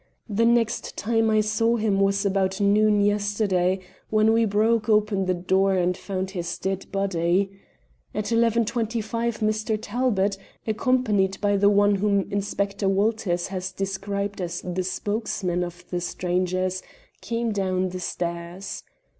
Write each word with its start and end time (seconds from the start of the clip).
The 0.27 0.45
next 0.45 0.97
time 0.97 1.29
I 1.29 1.41
saw 1.41 1.75
him 1.75 1.99
was 1.99 2.25
about 2.25 2.59
noon 2.59 3.01
yesterday, 3.01 3.81
when 4.09 4.33
we 4.33 4.45
broke 4.45 4.89
open 4.89 5.27
the 5.27 5.35
door, 5.35 5.75
and 5.75 5.95
found 5.95 6.31
his 6.31 6.57
dead 6.57 6.91
body. 6.91 7.51
At 8.15 8.25
11.25, 8.33 8.95
Mr. 9.41 9.77
Talbot, 9.79 10.39
accompanied 10.65 11.39
by 11.39 11.55
the 11.55 11.69
one 11.69 11.97
whom 11.97 12.21
Inspector 12.31 12.89
Walters 12.89 13.49
has 13.49 13.71
described 13.71 14.41
as 14.41 14.61
the 14.63 14.81
spokesman 14.83 15.63
of 15.63 15.85
the 15.91 16.01
strangers, 16.01 16.81
came 17.21 17.51
down 17.51 17.89
the 17.89 17.99
stairs. 17.99 18.81